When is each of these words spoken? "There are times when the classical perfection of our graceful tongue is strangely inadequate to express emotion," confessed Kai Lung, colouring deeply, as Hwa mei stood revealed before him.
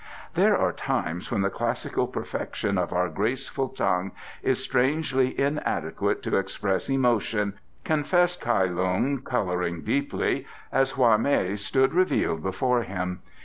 "There 0.33 0.57
are 0.57 0.71
times 0.73 1.29
when 1.31 1.41
the 1.41 1.51
classical 1.51 2.07
perfection 2.07 2.79
of 2.79 2.91
our 2.91 3.07
graceful 3.07 3.69
tongue 3.69 4.13
is 4.41 4.57
strangely 4.57 5.39
inadequate 5.39 6.23
to 6.23 6.37
express 6.37 6.89
emotion," 6.89 7.59
confessed 7.83 8.41
Kai 8.41 8.65
Lung, 8.65 9.21
colouring 9.23 9.83
deeply, 9.83 10.47
as 10.71 10.93
Hwa 10.93 11.19
mei 11.19 11.53
stood 11.55 11.93
revealed 11.93 12.41
before 12.41 12.81
him. 12.81 13.21